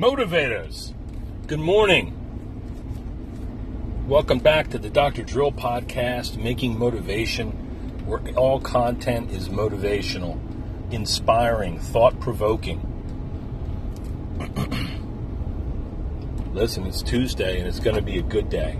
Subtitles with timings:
[0.00, 0.94] Motivators,
[1.46, 2.16] good morning.
[4.08, 5.24] Welcome back to the Dr.
[5.24, 7.50] Drill podcast, Making Motivation,
[8.06, 10.40] where all content is motivational,
[10.90, 12.80] inspiring, thought provoking.
[16.54, 18.78] Listen, it's Tuesday and it's going to be a good day.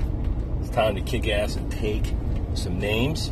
[0.62, 2.14] It's time to kick ass and take
[2.55, 3.30] some names.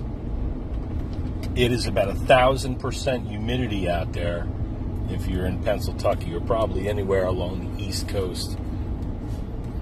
[1.56, 4.46] It is about a thousand percent humidity out there
[5.10, 8.58] if you're in Pennsylvania or probably anywhere along the East Coast.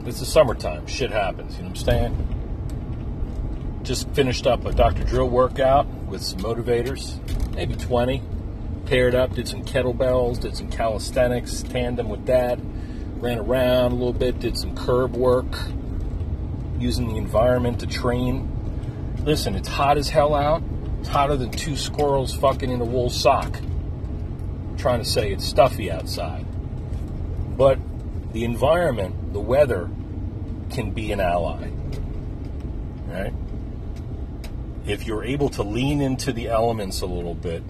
[0.05, 0.87] It's the summertime.
[0.87, 1.57] Shit happens.
[1.57, 3.81] You know what I'm saying?
[3.83, 5.05] Just finished up a Dr.
[5.05, 7.19] Drill workout with some motivators,
[7.55, 8.23] maybe 20.
[8.87, 12.59] Paired up, did some kettlebells, did some calisthenics, tandem with that.
[13.17, 15.47] Ran around a little bit, did some curb work,
[16.79, 18.53] using the environment to train.
[19.25, 20.63] Listen, it's hot as hell out.
[21.01, 23.61] It's hotter than two squirrels fucking in a wool sock
[24.77, 26.47] trying to say it's stuffy outside.
[27.57, 27.79] But
[28.33, 29.91] the environment, the weather,
[30.71, 31.71] can be an ally.
[33.07, 33.33] Right?
[34.87, 37.63] If you're able to lean into the elements a little bit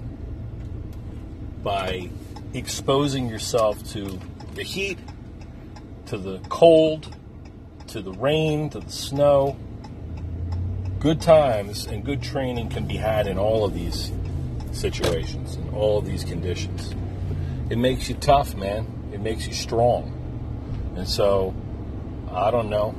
[1.63, 2.11] by
[2.53, 4.19] exposing yourself to
[4.55, 4.99] the heat,
[6.07, 7.15] to the cold,
[7.89, 9.57] to the rain, to the snow,
[10.99, 14.11] good times and good training can be had in all of these
[14.77, 16.95] situations, and all these conditions.
[17.71, 19.11] It makes you tough, man.
[19.13, 20.13] It makes you strong.
[20.97, 21.55] And so,
[22.31, 22.95] I don't know,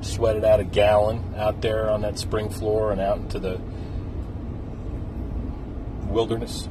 [0.00, 3.60] sweated out a gallon out there on that spring floor and out into the
[6.08, 6.68] wilderness.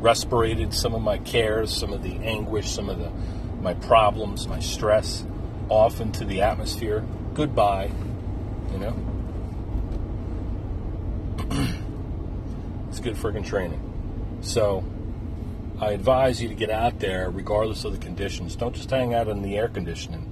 [0.00, 3.10] Respirated some of my cares, some of the anguish, some of the
[3.62, 5.24] my problems, my stress
[5.68, 7.04] off into the atmosphere.
[7.34, 7.90] Goodbye,
[8.72, 9.15] you know.
[13.06, 13.80] Good friggin' training.
[14.40, 14.84] So,
[15.78, 18.56] I advise you to get out there regardless of the conditions.
[18.56, 20.28] Don't just hang out in the air conditioning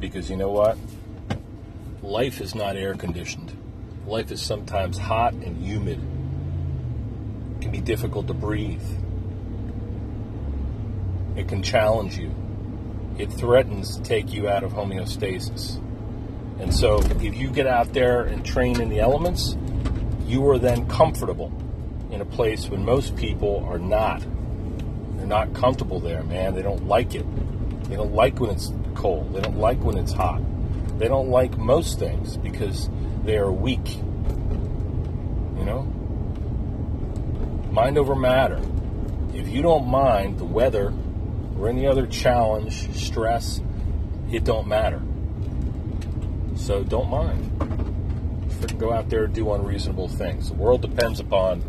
[0.00, 0.76] because you know what?
[2.02, 3.56] Life is not air conditioned.
[4.06, 5.98] Life is sometimes hot and humid.
[7.56, 8.84] It can be difficult to breathe.
[11.36, 12.34] It can challenge you.
[13.16, 15.80] It threatens to take you out of homeostasis.
[16.60, 19.56] And so, if you get out there and train in the elements,
[20.26, 21.50] you are then comfortable
[22.14, 24.24] in a place when most people are not.
[25.16, 26.54] They're not comfortable there, man.
[26.54, 27.26] They don't like it.
[27.88, 29.34] They don't like when it's cold.
[29.34, 30.40] They don't like when it's hot.
[30.98, 32.88] They don't like most things because
[33.24, 33.96] they are weak.
[33.96, 35.82] You know?
[37.72, 38.60] Mind over matter.
[39.34, 40.94] If you don't mind the weather
[41.58, 43.60] or any other challenge, stress,
[44.30, 45.02] it don't matter.
[46.56, 47.50] So don't mind.
[48.78, 50.48] Go out there and do unreasonable things.
[50.48, 51.62] The world depends upon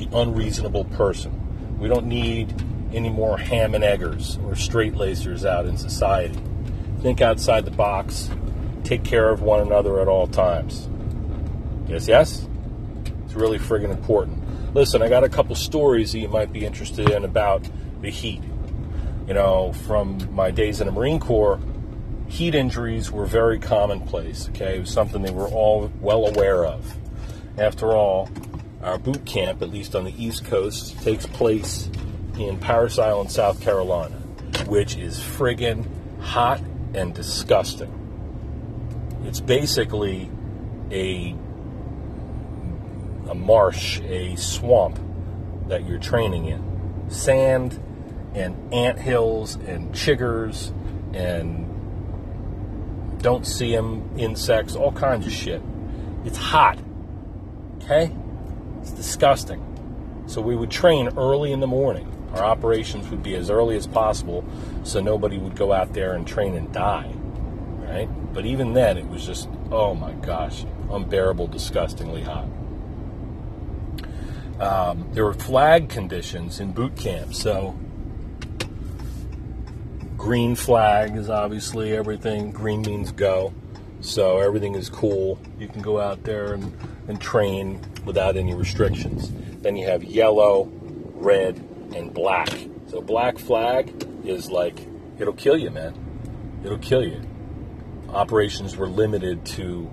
[0.00, 1.78] the unreasonable person.
[1.78, 2.54] We don't need
[2.92, 6.38] any more ham and eggers or straight lacers out in society.
[7.02, 8.30] Think outside the box.
[8.82, 10.88] Take care of one another at all times.
[11.86, 12.46] Yes, yes?
[13.24, 14.38] It's really friggin' important.
[14.74, 17.68] Listen, I got a couple stories that you might be interested in about
[18.00, 18.42] the heat.
[19.28, 21.60] You know, from my days in the Marine Corps,
[22.28, 24.76] heat injuries were very commonplace, okay?
[24.76, 26.96] It was something they were all well aware of.
[27.58, 28.30] After all,
[28.82, 31.88] our boot camp, at least on the East Coast, takes place
[32.38, 34.16] in Parris Island, South Carolina,
[34.66, 35.86] which is friggin'
[36.20, 36.60] hot
[36.94, 37.96] and disgusting.
[39.24, 40.30] It's basically
[40.90, 41.36] a
[43.28, 44.98] a marsh, a swamp
[45.68, 47.10] that you're training in.
[47.10, 47.80] Sand
[48.34, 50.72] and ant hills and chiggers
[51.14, 51.66] and
[53.22, 55.62] don't see them, insects, all kinds of shit.
[56.24, 56.78] It's hot.
[57.82, 58.12] Okay?
[58.80, 60.24] It's disgusting.
[60.26, 62.06] So we would train early in the morning.
[62.34, 64.44] Our operations would be as early as possible
[64.84, 67.12] so nobody would go out there and train and die.
[67.80, 68.08] Right?
[68.32, 72.46] But even then, it was just, oh my gosh, unbearable, disgustingly hot.
[74.60, 77.74] Um, there were flag conditions in boot camp, so
[80.16, 82.52] green flag is obviously everything.
[82.52, 83.54] Green means go,
[84.02, 85.40] so everything is cool.
[85.58, 86.72] You can go out there and,
[87.10, 89.30] and train without any restrictions.
[89.60, 90.70] Then you have yellow,
[91.14, 91.56] red,
[91.94, 92.48] and black.
[92.86, 94.86] So black flag is like
[95.18, 96.60] it'll kill you, man.
[96.64, 97.20] It'll kill you.
[98.08, 99.90] Operations were limited to,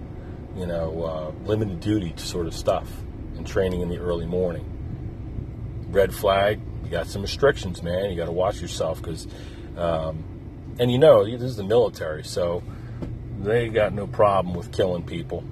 [0.55, 2.87] you know, uh, limited duty to sort of stuff
[3.35, 5.85] and training in the early morning.
[5.89, 8.09] Red flag, you got some restrictions, man.
[8.09, 9.27] You got to watch yourself because,
[9.75, 10.23] um,
[10.79, 12.63] and you know, this is the military, so
[13.39, 15.43] they got no problem with killing people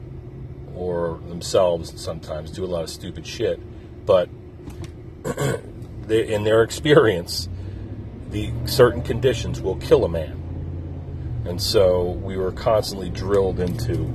[0.75, 3.59] or themselves sometimes do a lot of stupid shit.
[4.05, 4.29] But
[6.07, 7.49] they, in their experience,
[8.29, 10.41] the certain conditions will kill a man.
[11.45, 14.11] And so we were constantly drilled into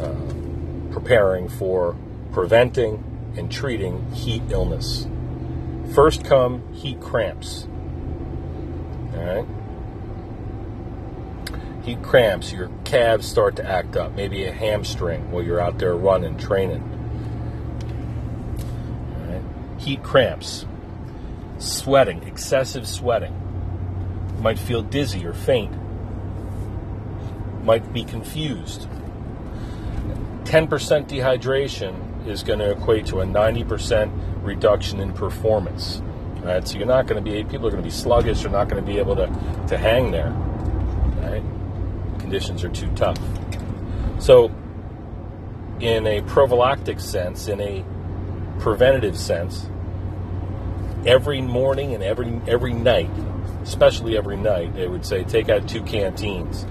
[0.00, 1.96] uh, preparing for
[2.32, 3.04] preventing
[3.36, 5.06] and treating heat illness.
[5.94, 7.66] First come heat cramps.
[9.14, 9.46] All right?
[11.84, 15.96] Heat cramps, your calves start to act up, maybe a hamstring while you're out there
[15.96, 16.82] running, training.
[19.26, 19.80] Right?
[19.80, 20.66] Heat cramps,
[21.56, 23.32] sweating, excessive sweating.
[24.36, 25.72] You might feel dizzy or faint.
[27.64, 28.86] Might be confused.
[30.44, 30.68] 10%
[31.08, 36.02] dehydration is going to equate to a 90% reduction in performance.
[36.42, 36.68] Right?
[36.68, 38.84] So you're not going to be, people are going to be sluggish, you're not going
[38.84, 39.28] to be able to,
[39.68, 40.36] to hang there.
[42.32, 43.18] Conditions are too tough.
[44.18, 44.50] So,
[45.80, 47.84] in a prophylactic sense, in a
[48.58, 49.68] preventative sense,
[51.04, 53.10] every morning and every every night,
[53.62, 56.64] especially every night, they would say take out two canteens,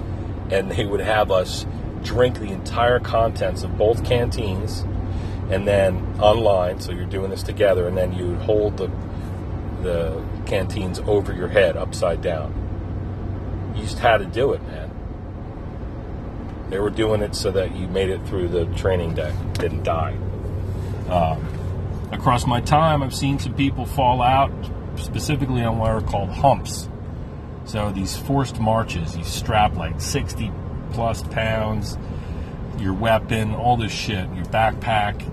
[0.50, 1.68] and they would have us
[2.02, 4.80] drink the entire contents of both canteens,
[5.52, 6.80] and then online.
[6.80, 8.90] So you're doing this together, and then you hold the
[9.84, 13.74] the canteens over your head, upside down.
[13.76, 14.91] You just had to do it, man.
[16.72, 20.16] They were doing it so that you made it through the training day, didn't die.
[21.10, 24.54] Um, across my time, I've seen some people fall out,
[24.96, 26.88] specifically on what are called humps.
[27.66, 30.50] So these forced marches, you strap like 60
[30.94, 31.98] plus pounds,
[32.80, 35.30] your weapon, all this shit, your backpack,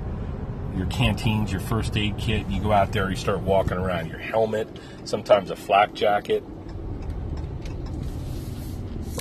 [0.77, 2.49] your canteens, your first aid kit.
[2.49, 4.69] You go out there, you start walking around, your helmet,
[5.05, 6.43] sometimes a flak jacket.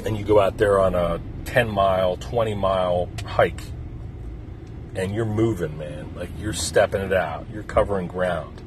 [0.03, 3.61] And you go out there on a 10 mile, 20 mile hike.
[4.95, 6.13] And you're moving, man.
[6.15, 8.61] Like you're stepping it out, you're covering ground.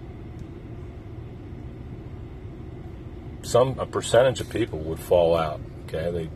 [3.42, 5.60] Some, a percentage of people would fall out.
[5.84, 6.30] Okay, they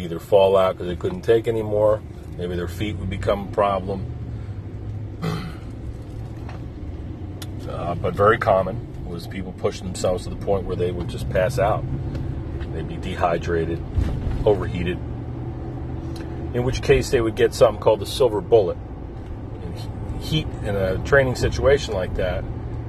[0.00, 2.00] either fall out because they couldn't take anymore,
[2.36, 4.06] maybe their feet would become a problem.
[7.68, 11.28] uh, but very common was people pushing themselves to the point where they would just
[11.30, 11.84] pass out.
[12.72, 13.82] They'd be dehydrated,
[14.46, 14.98] overheated.
[16.52, 18.76] In which case, they would get something called the silver bullet.
[19.62, 22.44] In heat in a training situation like that,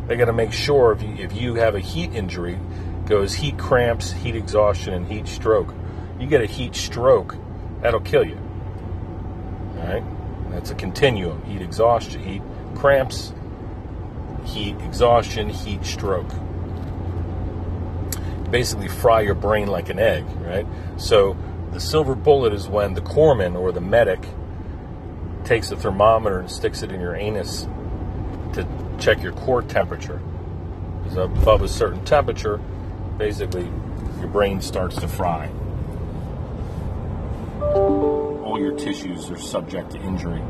[0.07, 2.59] they got to make sure if you, if you have a heat injury,
[3.05, 5.73] goes heat cramps, heat exhaustion, and heat stroke.
[6.19, 7.35] You get a heat stroke,
[7.81, 8.37] that'll kill you.
[9.77, 10.03] All right,
[10.49, 12.41] that's a continuum: heat exhaustion, heat
[12.75, 13.33] cramps,
[14.45, 16.31] heat exhaustion, heat stroke.
[18.49, 20.67] Basically, fry your brain like an egg, right?
[20.97, 21.37] So,
[21.71, 24.25] the silver bullet is when the corpsman or the medic
[25.43, 27.63] takes a thermometer and sticks it in your anus
[28.53, 28.67] to
[28.99, 30.21] check your core temperature.
[31.03, 32.57] Because above a certain temperature,
[33.17, 33.69] basically,
[34.19, 35.49] your brain starts to fry.
[37.61, 40.41] All your tissues are subject to injury.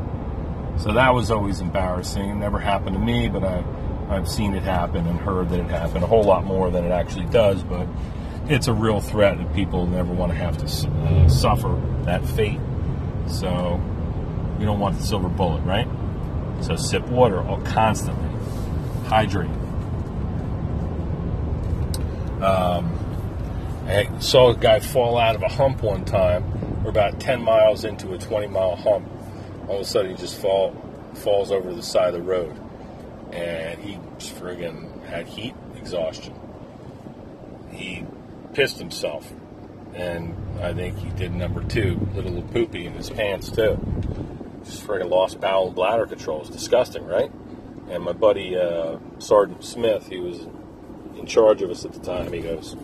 [0.78, 2.28] So that was always embarrassing.
[2.28, 3.64] It never happened to me, but I
[4.12, 6.90] I've seen it happen and heard that it happened a whole lot more than it
[6.90, 7.86] actually does, but
[8.48, 12.58] it's a real threat that people never want to have to uh, suffer that fate.
[13.28, 13.80] So
[14.58, 15.88] you don't want the silver bullet, right?
[16.60, 18.28] So sip water all constantly,
[19.08, 19.50] hydrate.
[22.42, 22.98] Um,
[23.86, 26.82] I saw a guy fall out of a hump one time.
[26.82, 29.08] We're about 10 miles into a 20 mile hump.
[29.68, 30.76] All of a sudden, he just fall
[31.14, 32.58] falls over the side of the road
[33.32, 36.34] and he friggin' had heat exhaustion.
[37.70, 38.04] He
[38.54, 39.30] pissed himself,
[39.94, 43.78] and I think he did number two, little poopy in his pants too.
[44.64, 46.40] Just friggin' lost bowel and bladder control.
[46.40, 47.30] It's disgusting, right?
[47.88, 50.46] And my buddy uh, Sergeant Smith, he was
[51.18, 52.32] in charge of us at the time.
[52.32, 52.76] He goes,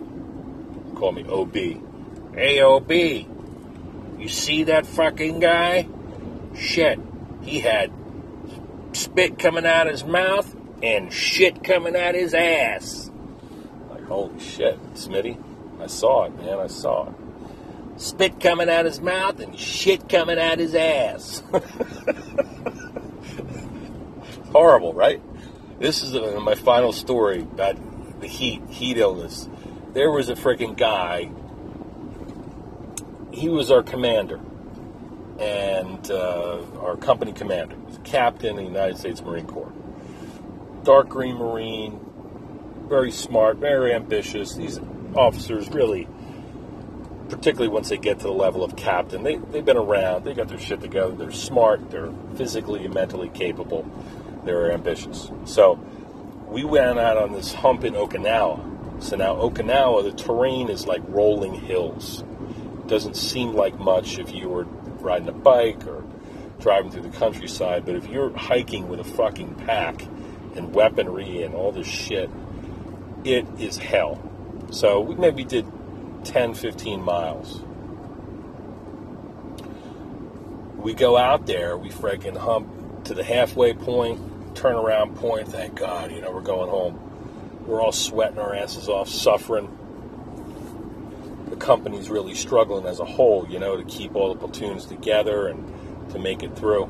[0.96, 1.54] call me OB.
[2.34, 5.88] Hey OB, you see that fucking guy?
[6.56, 6.98] Shit,
[7.42, 7.92] he had
[8.92, 13.10] spit coming out his mouth and shit coming out his ass.
[13.90, 15.42] Like, holy shit, Smitty.
[15.80, 16.58] I saw it, man.
[16.58, 17.14] I saw it.
[17.96, 21.42] Spit coming out his mouth and shit coming out his ass.
[24.52, 25.20] Horrible, right?
[25.80, 27.76] This is uh, my final story about
[28.20, 29.48] the heat, heat illness.
[29.92, 31.30] There was a freaking guy.
[33.32, 34.40] He was our commander
[35.38, 39.72] and uh, our company commander, captain in the United States Marine Corps.
[40.82, 42.00] Dark green Marine,
[42.88, 44.54] very smart, very ambitious.
[44.54, 44.80] These
[45.14, 46.08] officers really,
[47.28, 50.48] particularly once they get to the level of captain, they, they've been around, they got
[50.48, 53.86] their shit together, they're smart, they're physically and mentally capable,
[54.44, 55.30] they're ambitious.
[55.44, 55.74] So
[56.48, 61.02] we went out on this hump in Okinawa, So now Okinawa, the terrain is like
[61.08, 62.24] rolling hills.
[62.78, 66.04] It doesn't seem like much if you were riding a bike or
[66.58, 70.02] driving through the countryside, but if you're hiking with a fucking pack
[70.56, 72.30] and weaponry and all this shit,
[73.24, 74.27] it is hell.
[74.70, 75.66] So we maybe did
[76.24, 77.62] 10, 15 miles.
[80.76, 86.12] We go out there, we freaking hump to the halfway point, turnaround point, thank God,
[86.12, 87.04] you know, we're going home.
[87.66, 89.76] We're all sweating our asses off, suffering.
[91.50, 95.48] The company's really struggling as a whole, you know, to keep all the platoons together
[95.48, 96.84] and to make it through.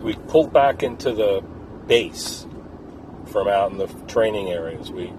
[0.00, 1.42] We pulled back into the
[1.86, 2.46] base
[3.34, 4.92] from out in the training areas.
[4.92, 5.12] We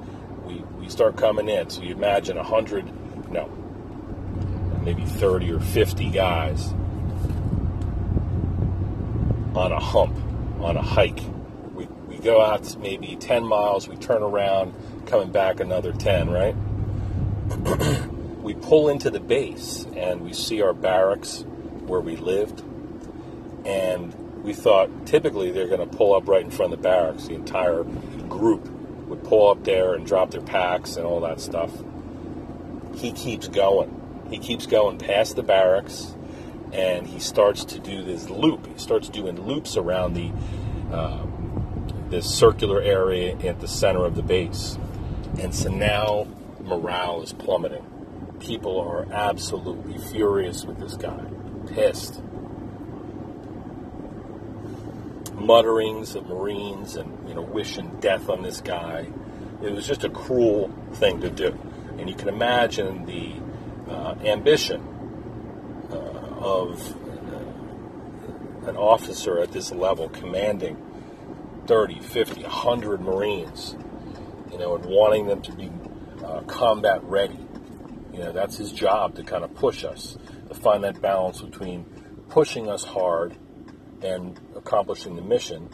[0.46, 1.70] we, we start coming in.
[1.70, 2.86] So you imagine a hundred,
[3.30, 3.48] no,
[4.86, 6.72] maybe thirty or fifty guys
[9.54, 10.16] on a hump,
[10.62, 11.20] on a hike.
[11.74, 13.90] We we go out maybe ten miles.
[13.90, 14.74] We turn around,
[15.08, 16.56] coming back another ten, right?
[18.42, 21.44] we pull into the base and we see our barracks
[21.86, 22.64] where we lived,
[23.66, 24.16] and
[24.46, 27.28] we thought typically they're going to pull up right in front of the barracks.
[27.28, 27.84] The entire
[28.30, 28.68] group
[29.08, 31.72] would pull up there and drop their packs and all that stuff.
[32.94, 34.02] He keeps going.
[34.30, 36.16] He keeps going past the barracks,
[36.72, 38.68] and he starts to do this loop.
[38.68, 40.32] He starts doing loops around the
[40.96, 44.78] um, this circular area at the center of the base,
[45.40, 46.28] and so now
[46.62, 47.86] morale is plummeting.
[48.40, 51.26] People are absolutely furious with this guy,
[51.68, 52.22] pissed
[55.36, 59.08] mutterings of Marines and you know wishing death on this guy.
[59.62, 61.58] It was just a cruel thing to do,
[61.98, 63.34] and you can imagine the
[63.92, 64.82] uh, ambition
[65.92, 66.96] uh, of
[67.34, 70.78] uh, an officer at this level commanding
[71.68, 73.76] 30, 50, 100 Marines,
[74.52, 75.72] you know, and wanting them to be
[76.24, 77.40] uh, combat ready.
[78.14, 81.86] You know, that's his job to kind of push us, to find that balance between
[82.30, 83.36] pushing us hard
[84.02, 85.70] and accomplishing the mission.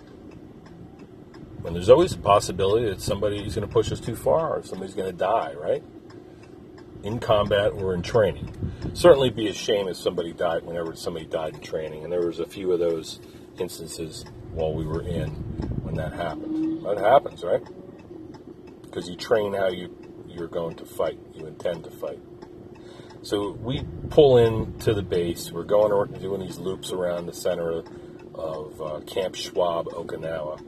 [1.63, 4.63] when there's always a possibility that somebody is going to push us too far or
[4.63, 5.83] somebody's going to die, right?
[7.03, 8.51] In combat or in training.
[8.93, 12.03] Certainly be a shame if somebody died whenever somebody died in training.
[12.03, 13.19] And there was a few of those
[13.59, 15.29] instances while we were in
[15.83, 16.85] when that happened.
[16.85, 17.63] That happens, right?
[18.83, 19.95] Because you train how you,
[20.27, 22.19] you're going to fight, you intend to fight.
[23.23, 25.51] So we pull in to the base.
[25.51, 27.87] We're going doing these loops around the center of
[28.41, 30.59] of uh, Camp Schwab, Okinawa.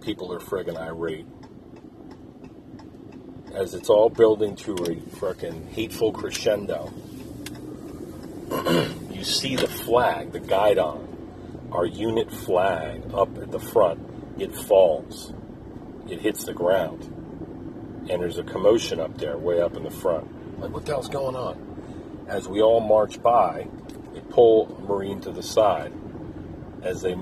[0.00, 1.26] People are friggin' irate.
[3.52, 6.92] As it's all building to a frickin' hateful crescendo,
[9.10, 14.00] you see the flag, the guidon, our unit flag up at the front.
[14.38, 15.32] It falls.
[16.08, 17.02] It hits the ground.
[18.08, 20.60] And there's a commotion up there, way up in the front.
[20.60, 22.24] Like, what the hell's going on?
[22.28, 23.66] As we all march by,
[24.38, 25.92] pull Marine to the side
[26.84, 27.16] as they,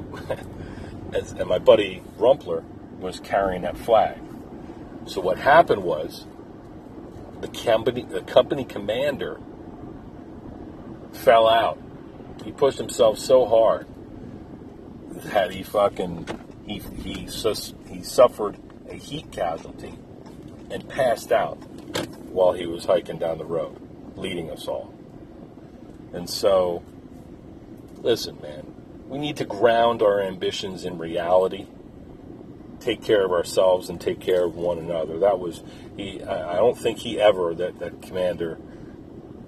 [1.15, 2.63] as, and my buddy Rumpler
[2.99, 4.21] was carrying that flag.
[5.07, 6.27] So what happened was
[7.41, 9.41] the company, the company commander
[11.15, 11.79] fell out.
[12.45, 13.87] He pushed himself so hard
[15.09, 16.29] that he fucking
[16.67, 18.59] he he sus, he suffered
[18.91, 19.99] a heat casualty
[20.71, 21.55] and passed out
[22.29, 23.81] while he was hiking down the road,
[24.17, 24.93] leading us all.
[26.13, 26.83] And so,
[28.07, 28.65] listen, man,
[29.09, 31.67] we need to ground our ambitions in reality,
[32.79, 35.19] take care of ourselves, and take care of one another.
[35.19, 35.63] That was
[35.97, 36.23] he.
[36.23, 38.59] I don't think he ever that that commander,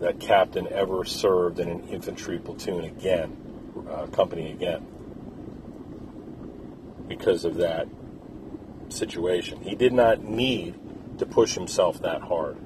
[0.00, 3.36] that captain ever served in an infantry platoon again,
[3.88, 4.84] uh, company again,
[7.06, 7.86] because of that
[8.88, 9.62] situation.
[9.62, 10.74] He did not need
[11.18, 12.56] to push himself that hard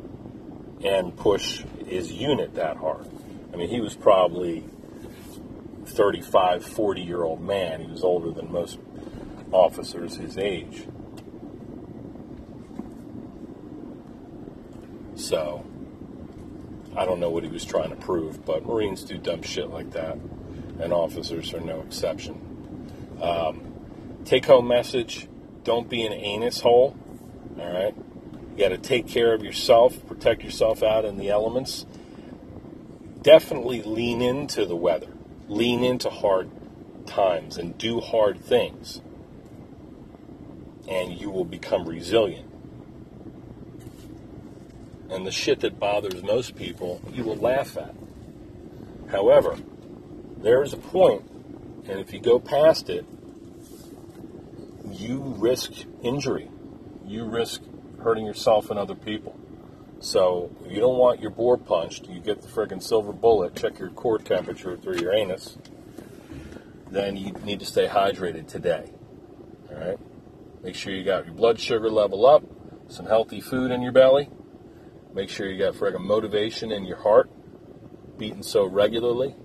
[0.82, 3.06] and push his unit that hard.
[3.52, 4.64] I mean, he was probably
[5.86, 7.80] 35, 40 year old man.
[7.80, 8.78] He was older than most
[9.52, 10.86] officers his age.
[15.14, 15.64] So,
[16.96, 19.90] I don't know what he was trying to prove, but Marines do dumb shit like
[19.92, 20.14] that,
[20.80, 23.20] and officers are no exception.
[23.20, 25.28] Um, take home message
[25.64, 26.96] don't be an anus hole,
[27.58, 27.94] all right?
[27.94, 31.86] You got to take care of yourself, protect yourself out in the elements
[33.22, 35.12] definitely lean into the weather,
[35.52, 36.50] lean into hard
[37.06, 39.00] times, and do hard things.
[40.88, 42.48] And you will become resilient.
[45.10, 47.94] And the shit that bothers most people, you will laugh at.
[49.10, 49.58] However,
[50.38, 51.22] there is a point,
[51.86, 53.04] and if you go past it,
[54.90, 56.48] you risk injury.
[57.04, 57.60] You risk
[58.02, 59.38] hurting yourself and other people.
[60.02, 62.08] So you don't want your bore punched.
[62.08, 63.54] You get the friggin' silver bullet.
[63.54, 65.56] Check your core temperature through your anus.
[66.90, 68.90] Then you need to stay hydrated today.
[69.70, 69.98] All right.
[70.60, 72.42] Make sure you got your blood sugar level up,
[72.88, 74.28] some healthy food in your belly.
[75.14, 77.30] Make sure you got friggin' motivation in your heart,
[78.18, 79.36] beating so regularly.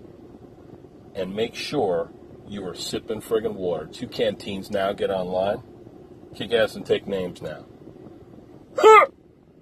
[1.13, 2.09] And make sure
[2.47, 3.85] you are sipping friggin' water.
[3.85, 4.91] Two canteens now.
[4.93, 5.61] Get online.
[6.35, 7.63] Kick ass and take names now.